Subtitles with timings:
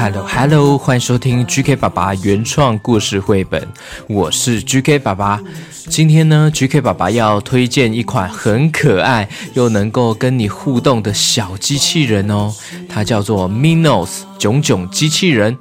[0.00, 3.66] Hello Hello，欢迎收听 GK 爸爸原创故事绘本，
[4.06, 5.42] 我是 GK 爸爸。
[5.88, 12.54] 今天呢，GK 爸爸要推荐一款很可爱又能够跟你互动的小机器人哦，
[12.88, 14.20] 它叫做 Minos。
[14.38, 15.58] 囧囧机器人，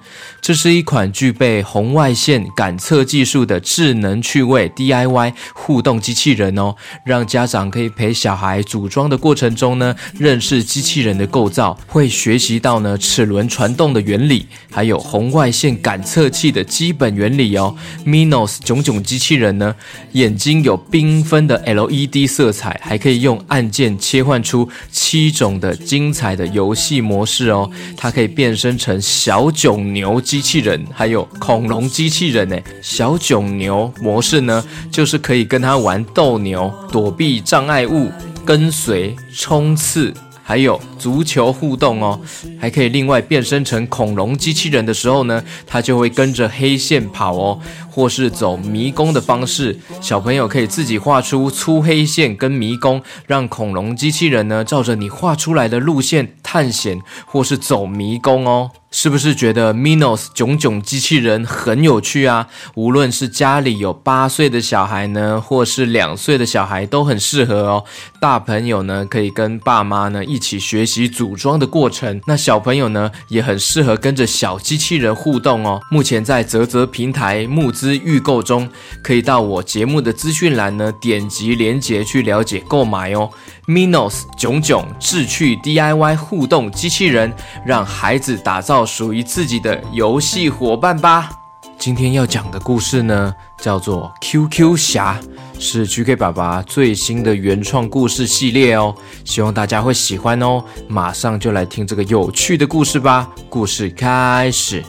[0.48, 17.76] 这是一款具备红外线感测技术的智能趣味 DIY 互动机器人哦，让家长可以陪小孩组装的过程中呢，认识机器人的构造，会学习到呢齿轮传动的原理，还有红外线感测器的基本原理哦。
[18.06, 19.76] Minos 囧囧机器人呢，
[20.14, 28.78] 眼睛有缤纷的 LED 色彩，还可以用按键切换出七种的精彩的游戏模式哦，它可以变身。
[28.78, 32.56] 成小囧牛机机器人，还有恐龙机器人呢。
[32.80, 38.12] 小囧牛模式呢，就是可以跟他玩斗牛、躲避障碍物、
[38.46, 40.14] 跟随、冲刺，
[40.44, 42.20] 还有足球互动哦。
[42.60, 47.60] 还可以另外变身成恐龙机器人的时候呢，它就会跟着黑线跑哦。
[47.90, 58.70] 或是走迷宫的方式，小朋友可以自己画出粗黑线跟迷宫，让恐龙机器人呢照着你画出来的路线探险，或是走迷宫哦。
[58.90, 62.48] 是不是觉得 Minos 囧囧机器人很有趣啊？
[62.76, 67.84] 无论是家里有八岁的小孩呢，或是两岁的小孩都很适合哦。
[68.22, 75.82] 大朋友呢可以跟爸妈呢一起学习组装的过程，那小朋友呢也很适合跟着小机器人互动哦。
[75.92, 77.98] 目前在泽泽平台募资。
[77.98, 78.70] 预购中，
[79.04, 83.30] 可以到我节目的资讯栏呢，点击链接去了解购买哦。
[83.66, 87.34] Minos 囧囧智趣 DIY 互动机器人，
[87.66, 91.30] 让孩子打造属于自己的游戏伙伴吧。
[91.78, 93.32] 今天要讲的故事呢，
[93.62, 95.20] 叫做 QQ 侠，
[95.60, 100.64] 是 GK 爸爸最新的原创故事系列哦，希望大家会喜欢哦。
[100.88, 104.84] 马上就来听这个有趣的故事吧，故事开始。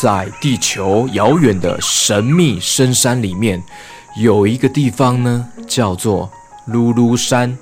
[0.00, 3.60] 在地球遥远的神秘深山里面，
[4.16, 6.30] 有一个地方呢，叫做
[6.68, 7.58] 噜噜山。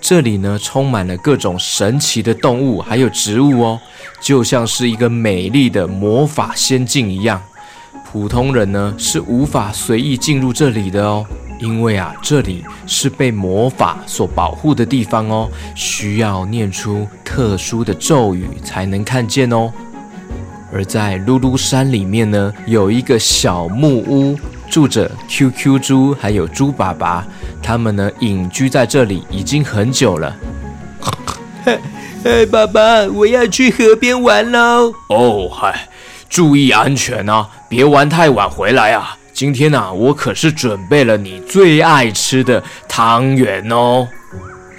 [0.00, 3.80] 这里呢，充满了各种神奇的动物，还有植物哦，
[4.18, 7.42] 就像是一个美丽的魔法仙境一样。
[8.10, 11.26] 普通人呢，是无法随意进入这里的哦，
[11.58, 19.70] 因为啊，这里是被魔法所保护的地方哦，需要念出特殊的咒语才能看见哦。
[20.74, 24.36] 而在噜噜山里面呢，有一个小木屋，
[24.68, 27.24] 住着 QQ 猪还有猪爸爸，
[27.62, 30.36] 他们呢隐居在这里已经很久了。
[31.64, 34.92] 嘿， 爸爸，我要去河边玩喽！
[35.08, 35.88] 哦，嗨，
[36.28, 39.16] 注意安全啊，别玩太晚回来啊！
[39.32, 44.08] 今天啊，我可是准备了你最爱吃的汤圆哦。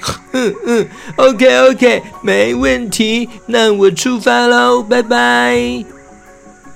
[0.33, 5.83] 嗯嗯，OK OK，没问题，那我出发喽，拜拜。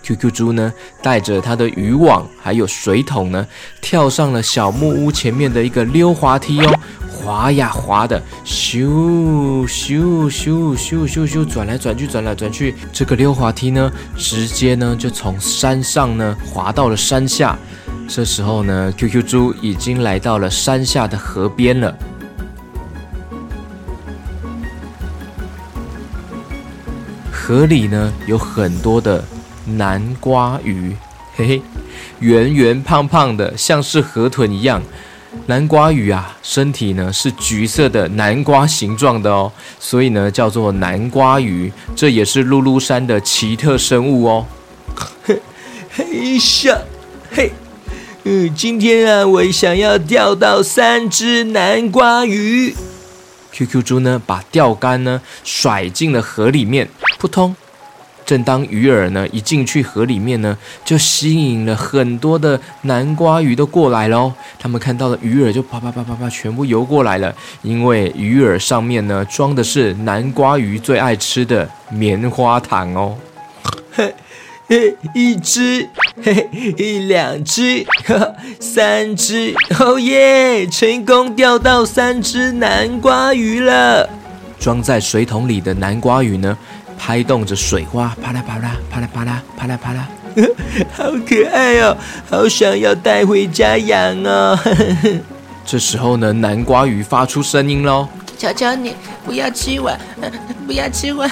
[0.01, 0.73] QQ 猪呢，
[1.03, 3.45] 带着他的渔网还有水桶呢，
[3.81, 6.73] 跳上了小木屋前面的一个溜滑梯哦，
[7.11, 12.73] 滑呀滑的，咻咻咻咻咻咻，转来转去，转来转去。
[12.91, 17.59] 这个溜滑梯呢，直接呢就从山上呢滑到了山下。
[18.08, 21.96] 这时候呢，QQ 猪已经来到了山下的河边了。
[27.49, 29.25] 河里呢有很多的
[29.66, 30.96] 南瓜鱼，
[31.35, 31.61] 嘿嘿，
[32.19, 34.79] 圆圆胖胖的，像是河豚一样。
[35.47, 41.73] 南瓜鱼啊，身体呢是橘色的南瓜形状的哦，所以呢叫做南瓜鱼。
[41.96, 44.46] 这也是噜噜山的奇特生物哦。
[45.25, 45.41] 嘿，
[45.90, 46.78] 嘿下，
[47.31, 47.51] 嘿，
[48.25, 52.75] 嗯，今天啊，我想要钓到三只南瓜鱼。
[53.51, 56.87] QQ 猪呢把钓竿呢甩进了河里面。
[57.17, 57.55] 扑通，
[58.25, 64.31] 正当鱼儿呢一进去河里面呢，就吸引了很多的南瓜鱼都过来喽。
[64.57, 67.34] 他们看到了鱼儿，就啪啪啪啪啪全部游过来了。
[67.61, 73.17] 因为鱼饵上面呢装的是南瓜鱼最爱吃的棉花糖哦。
[74.70, 75.90] 嘿，嘿，一只，
[76.24, 77.84] 嘿，一两只，
[78.62, 80.68] 三只，哦耶！
[80.68, 84.08] 成功钓到三只南瓜鱼了。
[84.60, 86.56] 装在水桶里的南瓜鱼呢，
[87.00, 90.08] 拍动着水花，啪啦啪啦，啪啦啪啦，啪啦啪啦，
[90.94, 91.98] 好可爱哦，
[92.30, 94.56] 好想要带回家养哦。
[95.66, 98.08] 这时候呢，南瓜鱼发出声音喽
[98.38, 98.94] ：“求求你
[99.26, 99.92] 不要吃我，
[100.68, 101.28] 不要吃我。”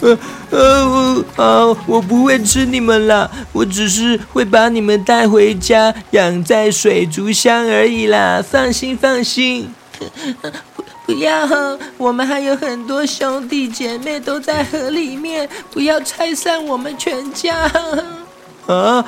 [0.00, 0.18] 呃
[0.50, 9.68] 呃，好，我不会吃你们了，我只是会把你们带回家养在水族箱而已啦，放心放心。
[11.06, 11.48] 不要，
[11.96, 17.70] 我们还有很多兄弟姐妹都在河里面，不要拆散我们全家。
[18.68, 19.02] 啊，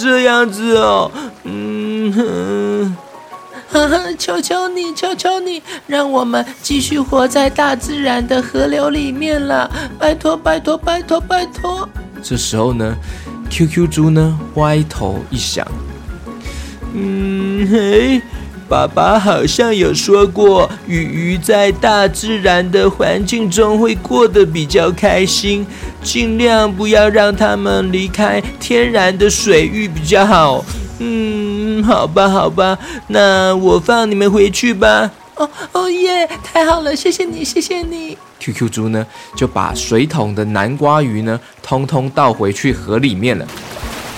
[0.00, 1.10] 这样子哦，
[1.44, 2.10] 嗯，
[4.18, 11.88] 求求你，求求你，让我们继续活在大自然的河流里面了，拜托，拜托，拜托，拜托。
[12.22, 12.96] 这时候呢
[13.50, 15.66] ，QQ 猪呢歪头一想，
[16.94, 18.22] 嗯嘿。
[18.68, 25.66] 爸爸好像有说过，鱼鱼在大自然的环境中会过得比较开心，
[26.02, 30.62] 尽量不要让他们离开天然的水域比较好。
[30.98, 32.78] 嗯，好吧，好吧，
[33.08, 35.10] 那我放你们回去吧。
[35.36, 38.18] 哦哦耶，太好了，谢谢你，谢谢你。
[38.40, 43.46] QQ 猪呢就把水桶的南瓜鱼呢通通倒回去河里面了。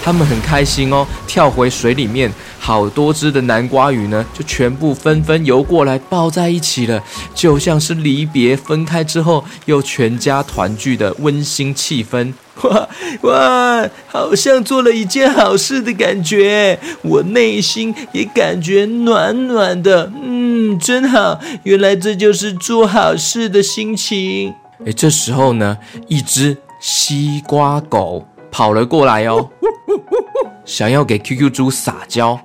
[0.02, 2.32] 他们很开心哦，跳回水里面。
[2.58, 7.02] 好多只的南瓜鱼呢，就全部纷纷游过来抱在一起了，
[7.34, 12.32] 就像是离别分开之后又全家团聚的温馨气氛。
[12.64, 12.88] 哇
[13.22, 20.12] 哇，好像做了一件好事的感觉，我内心也感觉暖暖的。
[20.22, 24.54] 嗯，真好，原来这就是做好事的心情。
[24.84, 25.76] 哎，这时候呢，
[26.08, 29.48] 一只西瓜狗跑了过来哦。
[30.64, 32.40] 想要给 QQ 猪撒娇，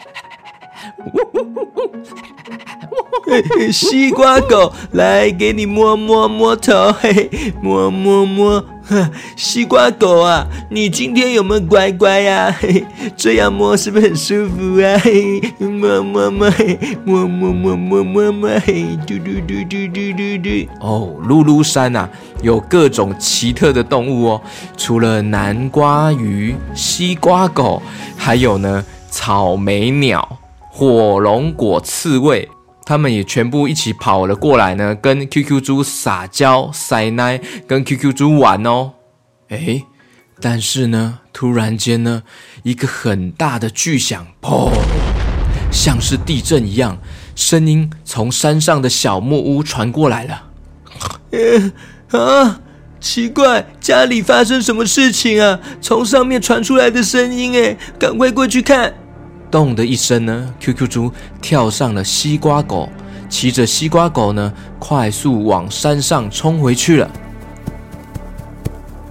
[3.71, 7.29] 西瓜狗来给你摸摸摸头，嘿，
[7.61, 8.65] 摸摸摸，
[9.35, 12.55] 西瓜狗啊，你今天有没有乖乖呀？
[12.59, 12.85] 嘿，
[13.17, 14.97] 这样摸是不是很舒服啊？
[14.99, 16.49] 嘿，摸摸摸，
[17.05, 20.69] 摸摸摸摸摸摸，嘿，嘟嘟嘟嘟嘟嘟嘟。
[20.81, 22.07] 哦，噜噜山呐，
[22.41, 24.41] 有各种奇特的动物哦，
[24.77, 27.81] 除了南瓜鱼、西瓜狗。
[28.17, 30.37] 还有呢，草莓鸟、
[30.71, 32.47] 火龙果刺猬，
[32.85, 38.93] 他们也全部一起跑了过来呢，跟 QQ 猪撒娇、塞奶，跟 QQ 猪玩哦。
[39.49, 39.83] 诶，
[40.39, 42.21] 但是呢，突然间呢，
[42.63, 44.71] 一个很大的巨响，砰，
[45.71, 46.99] 像是地震一样，
[47.35, 50.43] 声音从山上的小木屋传过来了。
[52.11, 52.61] 啊！
[53.01, 55.59] 奇怪，家里发生什么事情啊？
[55.81, 58.93] 从上面传出来的声音，哎，赶快过去看！
[59.55, 61.09] 咚的一声呢，QQ 猪
[61.41, 62.89] 跳上了西瓜狗，
[63.29, 67.09] 骑着西瓜狗呢，快速往山上冲回去了。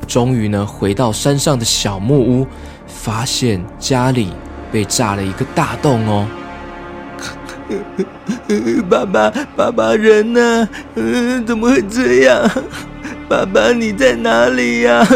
[0.06, 2.46] 终于呢，回到山上的小木屋，
[2.86, 4.34] 发现家里
[4.70, 6.28] 被炸了一个大洞哦。
[8.90, 10.68] 爸爸，爸爸人呢？
[10.96, 12.50] 嗯，怎么会这样？
[13.30, 15.08] 爸爸，你在哪里呀？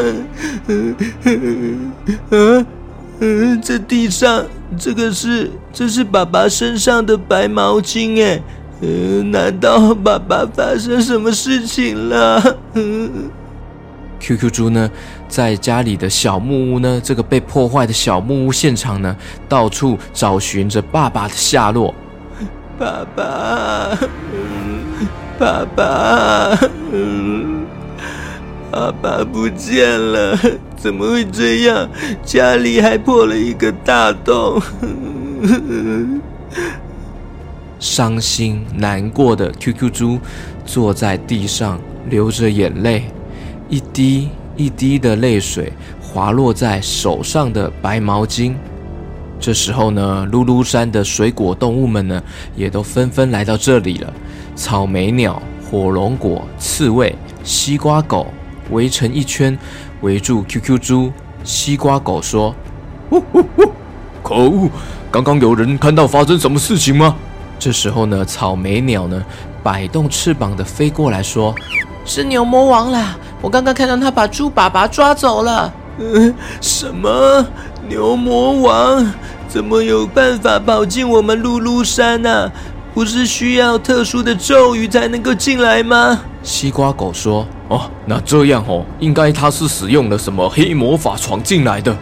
[0.68, 0.96] 嗯
[2.30, 2.66] 嗯
[3.20, 4.44] 嗯，这地上
[4.78, 8.40] 这个是这是爸爸身上的白毛巾哎，
[8.80, 12.56] 嗯，难道爸爸发生什么事情了？
[12.74, 13.28] 嗯
[14.20, 14.88] ，QQ 猪呢，
[15.28, 19.16] 在家里的小木屋呢，这个被破坏的小木屋现场呢，
[19.48, 21.92] 到处找寻着爸爸的下落。
[22.78, 23.98] 爸爸，
[24.32, 26.56] 嗯，爸爸，
[26.92, 27.66] 嗯。
[28.70, 30.38] 爸爸不见了，
[30.76, 31.88] 怎么会这样？
[32.24, 34.60] 家里还破了一个大洞。
[37.80, 40.18] 伤心难过的 QQ 猪
[40.66, 43.04] 坐在地上，流着眼泪，
[43.68, 45.72] 一滴一滴的泪水
[46.02, 48.54] 滑落在手上的白毛巾。
[49.40, 52.20] 这时候呢，噜噜山的水果动物们呢，
[52.56, 54.12] 也都纷纷来到这里了。
[54.56, 58.26] 草莓鸟、火龙果、刺猬、西瓜狗。
[58.70, 59.58] 围成一圈，
[60.00, 61.12] 围住 QQ 猪。
[61.44, 62.54] 西瓜狗说
[63.10, 63.72] ：“呜呜呜！
[64.22, 64.68] 可恶！
[65.10, 67.16] 刚刚有人看到发生什么事情吗？”
[67.58, 69.24] 这时候呢，草莓鸟呢，
[69.62, 71.54] 摆动翅膀的飞过来说
[72.04, 73.16] ：“是牛魔王啦！
[73.40, 75.72] 我刚刚看到他把猪爸爸抓走了。
[75.98, 77.46] 嗯，什么？
[77.88, 79.12] 牛魔王
[79.48, 82.52] 怎么有办法跑进我们噜噜山呢、啊？
[82.94, 86.20] 不是需要特殊的咒语才能够进来吗？
[86.42, 91.96] 西瓜狗说：“哦，那这样哦，应该他是使用了什么黑魔法闯进来的。”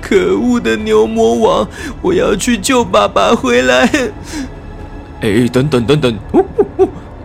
[0.00, 1.68] 可恶的牛魔王！
[2.00, 3.90] 我要去救爸爸回来。
[5.20, 6.18] 哎，等等等等，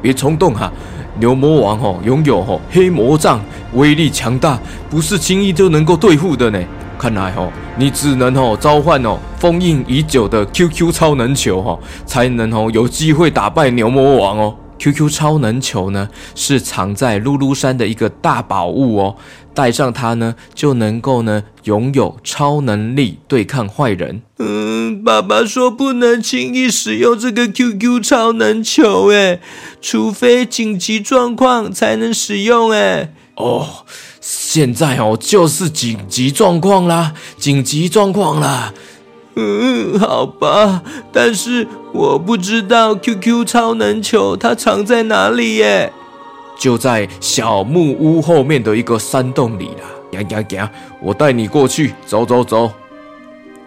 [0.01, 0.71] 别冲动哈！
[1.19, 3.39] 牛魔王哦，拥有哦黑魔杖，
[3.73, 4.59] 威力强大，
[4.89, 6.59] 不是轻易就能够对付的呢。
[6.97, 14.55] 看来哦，你只能哦召唤哦封印已久的 QQ 超能球哈，才能哦有机会打败牛魔王哦。
[14.83, 19.15] QQ 超能球呢，是藏在噜噜山的一个大宝物哦，
[19.53, 24.21] 带上它呢，就能够呢拥有超能力对抗坏人。
[24.39, 29.39] 嗯，爸爸说不能轻易使用这个 QQ 超能球，诶，
[29.81, 33.13] 除非紧急状况才能使用，诶。
[33.35, 33.85] 哦。
[34.19, 38.73] 现在哦，就是紧急状况啦，紧急状况啦。
[39.35, 45.91] 嗯，好吧，但是我不知道 QQ 超能球它藏在哪里耶。
[46.59, 49.89] 就在小木屋后面的一个山洞里啦。
[50.11, 50.71] 呀呀呀！
[51.01, 52.71] 我带你过去，走走走。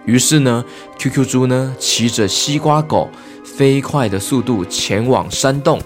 [0.05, 0.65] 于是呢
[0.97, 3.11] ，QQ 猪呢骑着西瓜狗，
[3.45, 5.81] 飞快的速度前往山洞。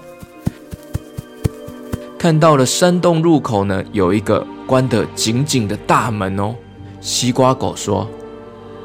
[2.19, 6.55] 看到了山洞入口呢，有一个关得紧紧的大门哦。
[7.01, 8.07] 西瓜狗说：“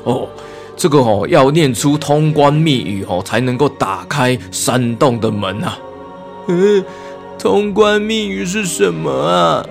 [0.06, 0.30] 哦，
[0.76, 5.78] 这个哦要念出通关密语哦，才能够打开山洞的门啊。”
[6.48, 6.84] 嗯，
[7.40, 9.66] 通关密语是什么啊？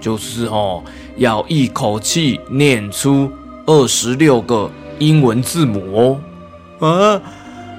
[0.00, 0.82] 就是哦，
[1.16, 3.30] 要一口气念出
[3.66, 6.18] 二十六个英文字母
[6.80, 6.86] 哦。
[6.86, 7.22] 啊，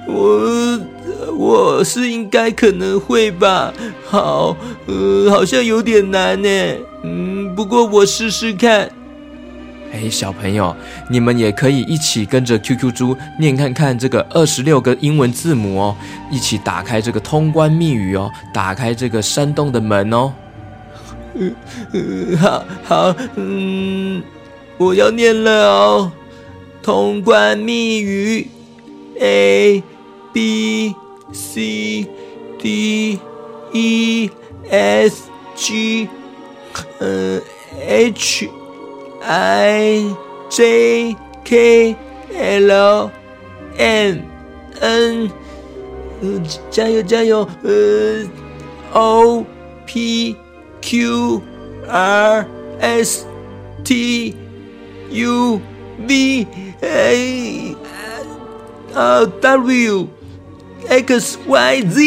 [0.06, 0.80] 我。
[1.36, 3.72] 我是应该可能会吧，
[4.04, 4.56] 好，
[4.86, 6.48] 呃，好像有点难呢，
[7.04, 8.90] 嗯，不过我试试看。
[9.92, 10.74] 哎，小朋友，
[11.10, 15.96] 你们也可以一起跟着 QQ 猪念看看这个二十六个英文字母哦，
[16.30, 20.32] 一起打开这个通关密语哦，打开这个山洞的门哦。
[21.34, 21.54] 嗯
[21.92, 24.22] 嗯，好好，嗯，
[24.76, 26.12] 我要念了哦，
[26.82, 28.46] 通关密语
[29.20, 29.82] A
[30.32, 30.94] B。
[31.30, 32.06] C
[32.58, 33.20] D
[33.74, 34.30] E
[34.70, 36.08] S G，
[37.00, 37.38] 嗯
[37.86, 38.48] ，H
[39.22, 40.14] I
[40.50, 41.96] J K
[42.34, 43.10] L
[43.76, 44.22] M
[44.80, 45.30] N，
[46.70, 48.24] 加油加油，呃
[48.92, 49.44] ，O
[49.86, 50.36] P
[50.80, 51.42] Q
[51.88, 52.46] R
[52.80, 53.26] S
[53.84, 54.34] T
[55.10, 55.60] U
[56.06, 56.46] V
[58.92, 60.08] A，，W。
[60.88, 62.00] X Y Z，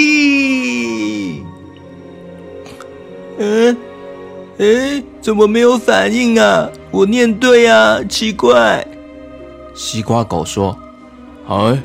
[3.37, 3.77] 嗯，
[4.61, 6.69] 哎，怎么没有反应啊？
[6.91, 8.85] 我念对啊，奇怪。
[9.73, 10.77] 西瓜狗说
[11.49, 11.81] ：“哎，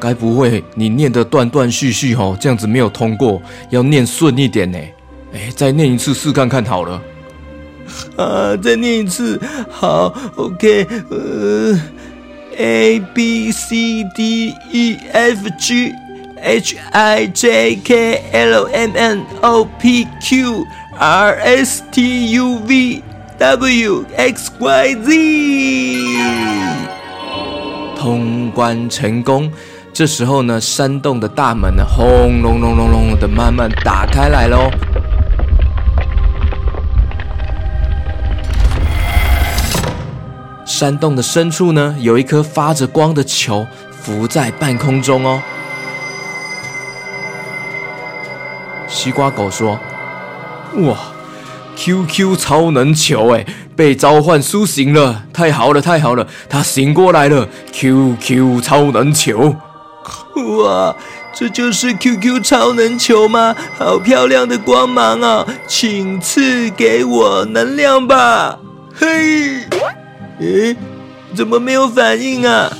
[0.00, 3.40] 该不会你念的断断续续哦，这样子没有通过，
[3.70, 4.78] 要念顺一点呢？
[5.32, 7.00] 哎，再念一次试看看好了。
[8.16, 9.40] 啊，再念一次，
[9.70, 11.80] 好，OK，呃
[12.56, 15.92] ，A B C D E F G。
[16.44, 20.64] H I J K L M N O P Q
[20.98, 23.02] R S T U V
[23.38, 25.12] W X Y Z，
[27.96, 29.50] 通关成功。
[29.92, 34.70] 这时候呢，山洞的大门呢，轰隆隆隆隆的慢慢打开来喽。
[40.66, 45.42] 山洞的深处呢，有一颗发着光的球浮在半空中哦。
[48.88, 49.78] 西瓜狗说
[50.74, 50.96] ：“哇
[51.76, 53.44] ，QQ 超能球哎，
[53.76, 55.24] 被召唤苏醒了！
[55.32, 59.56] 太好了，太好了，他醒过来了！QQ 超能球，
[60.58, 60.96] 哇，
[61.34, 63.54] 这就是 QQ 超能球吗？
[63.76, 65.46] 好漂亮的光芒啊！
[65.66, 68.58] 请赐给我能量吧！
[68.94, 69.60] 嘿，
[70.40, 70.76] 诶，
[71.34, 72.72] 怎么没有反应啊？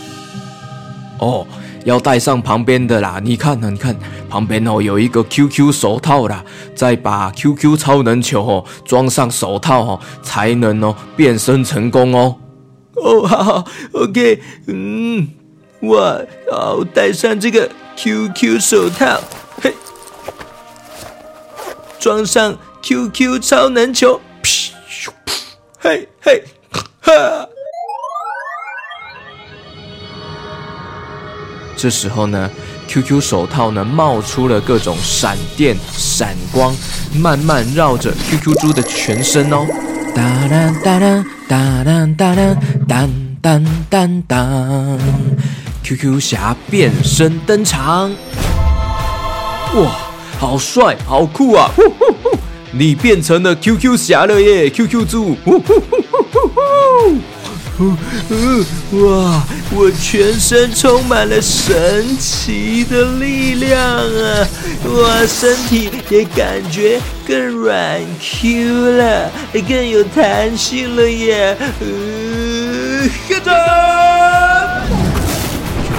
[1.19, 1.47] 哦。”
[1.85, 3.97] 要戴上旁边的啦，你看呢，你看
[4.29, 12.37] 旁边哦，有一个 QQ 手套啦，再把 QQ 超能球哦装上手套哦，才能哦变身成功哦。
[12.95, 15.29] 哦，好好，OK，嗯，
[15.81, 19.21] 我要戴上这个 QQ 手套，
[19.61, 19.75] 嘿，
[21.99, 25.33] 装上 QQ 超能球，噗咻噗，
[25.81, 26.45] 嘿嘿，
[27.01, 27.49] 哈。
[31.83, 32.49] 这时候呢
[32.87, 36.73] ，QQ 手套呢冒出了各种闪电、闪光，
[37.13, 39.67] 慢慢绕着 QQ 猪的全身哦。
[40.15, 43.11] 哒啦哒啦哒啦哒啦当
[43.41, 45.01] 当当当
[45.83, 48.13] ，QQ 侠变身登场！
[49.75, 49.91] 哇，
[50.39, 51.69] 好帅，好酷啊！
[51.75, 52.39] 呼呼呼，
[52.71, 55.37] 你变成了 QQ 侠了耶，QQ 猪！
[55.45, 57.17] 呼呼呼呼呼呼。
[57.79, 57.97] 嗯
[58.29, 58.65] 嗯，
[59.01, 59.43] 哇！
[59.71, 64.49] 我全身充满了神奇的力量啊！
[64.85, 69.31] 哇，身体也感觉更软 Q 了，
[69.67, 71.57] 更有弹性了耶！
[71.81, 73.51] 嗯，看着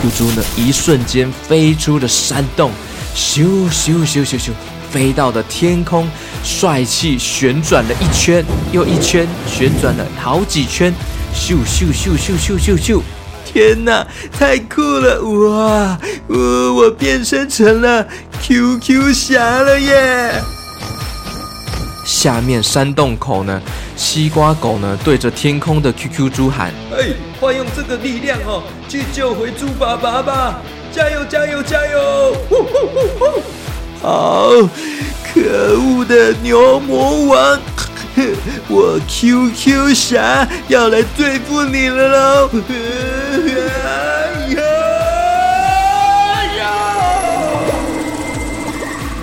[0.03, 2.71] ，QQ 猪呢，一瞬间飞出了山洞，
[3.15, 4.51] 咻咻咻咻咻，
[4.91, 6.07] 飞到了天空，
[6.43, 10.93] 帅气旋转了一圈又一圈，旋转了好几圈。
[11.33, 13.01] 咻咻咻咻咻咻咻！
[13.45, 15.21] 天哪，太酷了！
[15.21, 18.07] 哇，我我变身成了
[18.41, 20.41] QQ 侠了耶！
[22.05, 23.61] 下面山洞口呢，
[23.95, 27.09] 西瓜狗呢对着天空的 QQ 猪喊：“哎，
[27.39, 30.61] 快用这个力量哦，去救回猪爸爸吧！
[30.91, 33.41] 加油加油加油！”呼呼呼呼！
[34.01, 34.49] 好，
[35.33, 37.59] 可恶的牛魔王！
[38.69, 42.49] 我 QQ 侠要来对付你了喽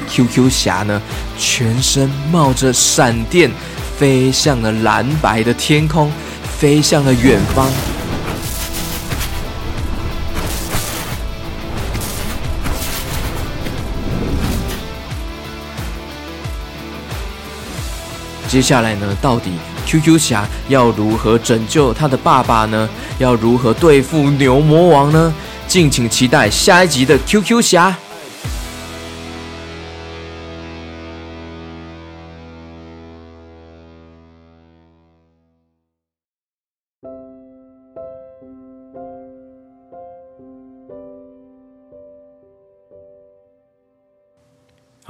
[0.08, 1.00] ！QQ 侠呢，
[1.38, 3.50] 全身冒着闪电，
[3.98, 6.12] 飞向了蓝白的天空，
[6.58, 7.70] 飞向了远方。
[18.50, 19.52] 接下来呢，到底
[19.86, 22.88] QQ 侠要如何拯救他的爸爸呢？
[23.18, 25.32] 要如何对付牛魔王呢？
[25.68, 27.96] 敬请期待下一集的 QQ 侠。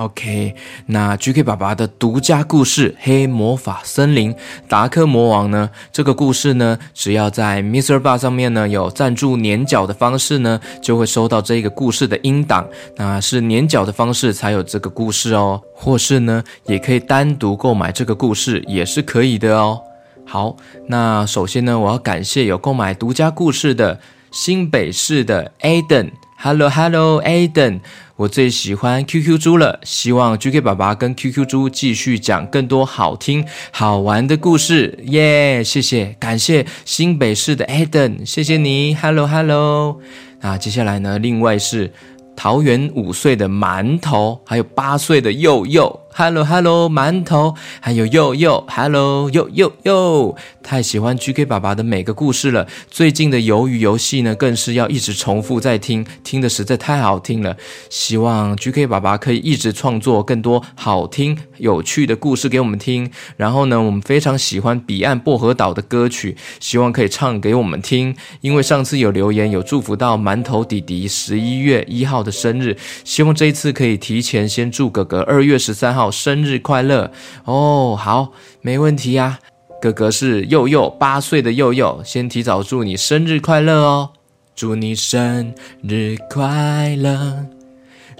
[0.01, 0.55] OK，
[0.87, 4.33] 那 GK 爸爸的独家故事《黑魔法森林》
[4.67, 5.69] 达克魔王呢？
[5.93, 12.67] 这个故事呢，只要在 MixerBox 上面呢有赞助年缴的方式呢，就会收到这个故事的音档。
[12.97, 19.83] 那是年缴的方式才有这个故事哦，或是呢，也可以单独购买这个故事，也是可以的哦。
[20.25, 26.13] 好，那首先呢，我要感谢有购买独家故事的新北市的 Aden。
[26.43, 27.81] Hello Hello Aden，
[28.17, 35.63] 我最喜欢 QQ 猪了，希望 GK 爸爸跟 QQ 猪继续讲更多好听好玩的故事，耶！
[35.63, 40.01] 谢谢，感谢新北市的 Aden，谢谢你，Hello Hello。
[40.41, 41.93] 那接下来呢，另外是。
[42.37, 52.67] 桃园五岁的馒头，还有八岁的佑佑，Hello Hello，馒头，还有佑佑，Hello 佑佑佑，太喜欢 GK 爸爸的每个故事了。
[52.91, 57.57] 最近的鱿鱼游戏呢，更是要一直重复在听，听得实在太好听了。
[57.89, 63.09] 希望 GK 爸爸可以一直创作更多好听有趣的故事给我们听。
[63.37, 68.17] 然后呢，我们非常喜欢彼岸薄荷岛的歌曲，希望可以唱给我们听。
[68.41, 72.31] 因为上次有留言有祝福到馒头弟弟十一月一号的。
[72.41, 77.11] 生日，希望这一次可以提前先祝哥哥二月十三号生日快乐
[77.45, 77.97] 哦。
[77.99, 79.41] 好，没问题呀。
[79.83, 84.11] 哥哥是佑佑，八岁的佑佑，先提早祝你生日快乐哦。
[84.55, 87.47] 祝你生日快乐，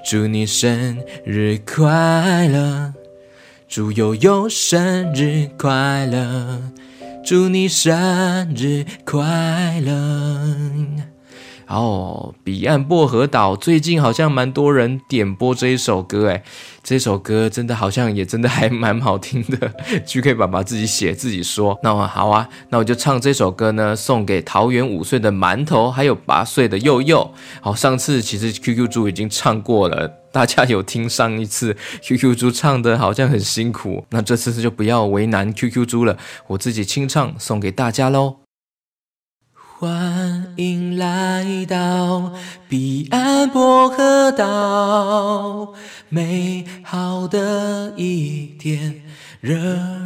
[0.03, 2.95] 祝你生日快乐，
[3.69, 6.63] 祝佑佑生日快乐，
[7.23, 9.93] 祝你生日快乐。
[11.71, 16.43] 哦，彼岸薄荷岛最近好像蛮多人点播这一首歌，诶，
[16.83, 19.73] 这首歌真的好像也真的还蛮好听的。
[20.05, 27.33] GK 爸爸自己写自己说，那我好啊，那我就唱这首歌呢，送给桃园五岁的馒头，还有八岁的佑佑。
[27.61, 36.17] 好，上次其实 QQ 猪已经唱过了，大家有听上一次 QQ 猪唱的好像很辛苦，那这次就不要为难 QQ 猪了，
[36.49, 38.40] 我自己清唱送给大家喽。
[39.81, 42.35] 欢迎来到
[42.69, 45.73] 彼岸薄荷岛，
[46.11, 49.01] 美好的一天，
[49.41, 49.57] 热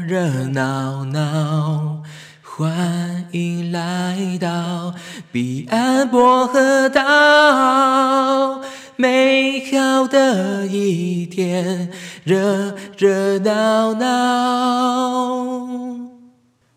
[0.07, 2.05] 热闹闹。
[2.41, 4.95] 欢迎来到
[5.33, 8.61] 彼岸薄荷岛，
[8.95, 11.91] 美好的一天，
[12.23, 15.35] 热热闹闹。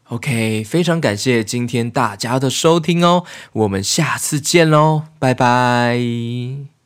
[0.10, 6.77] OK，非常感谢今天大家的收听哦，我们下次见喽，拜拜。